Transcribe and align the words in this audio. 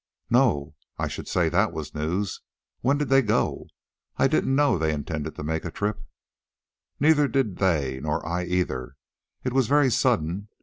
"No! 0.31 0.73
I 0.97 1.07
should 1.07 1.27
say 1.27 1.47
that 1.49 1.73
WAS 1.73 1.93
news. 1.93 2.41
When 2.81 2.97
did 2.97 3.09
they 3.09 3.21
go? 3.21 3.67
I 4.17 4.25
didn't 4.27 4.55
know 4.55 4.79
they 4.79 4.91
intended 4.91 5.35
to 5.35 5.43
make 5.43 5.63
a 5.63 5.69
trip." 5.69 6.01
"Neither 6.99 7.27
did 7.27 7.57
they; 7.57 7.99
nor 7.99 8.25
I, 8.27 8.45
either. 8.45 8.95
It 9.43 9.53
was 9.53 9.67
very 9.67 9.91
sudden. 9.91 10.49